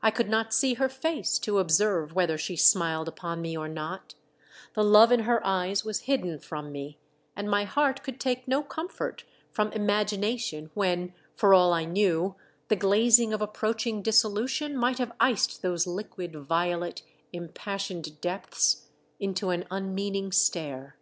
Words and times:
I 0.00 0.10
could 0.10 0.30
not 0.30 0.54
see 0.54 0.72
her 0.80 0.88
face 0.88 1.38
to 1.40 1.58
observe 1.58 2.14
whether 2.14 2.38
she 2.38 2.56
smiled 2.56 3.08
upon 3.08 3.42
me 3.42 3.54
or 3.58 3.68
not; 3.68 4.14
the 4.72 4.82
love 4.82 5.12
in 5.12 5.24
her 5.24 5.46
eyes 5.46 5.84
was 5.84 6.00
hidden 6.08 6.38
from 6.38 6.72
me, 6.72 6.98
and 7.36 7.46
my 7.50 7.64
heart 7.64 8.02
could 8.02 8.18
take 8.18 8.48
no 8.48 8.62
comfort 8.62 9.24
from 9.52 9.70
imagination 9.72 10.70
when, 10.72 11.12
for 11.36 11.52
all 11.52 11.74
I 11.74 11.84
knew, 11.84 12.36
the 12.68 12.76
glazing 12.76 13.34
of 13.34 13.42
approaching 13.42 14.02
disso 14.02 14.32
lution 14.32 14.72
might 14.76 14.96
have 14.96 15.12
iced 15.20 15.60
those 15.60 15.86
liquid 15.86 16.34
violet 16.36 17.02
impassioned 17.30 18.18
depths 18.22 18.86
into 19.18 19.50
an 19.50 19.66
unmeaning 19.70 20.32
stare. 20.32 20.96